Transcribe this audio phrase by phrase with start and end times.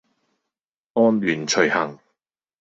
[0.95, 1.99] 按轡徐行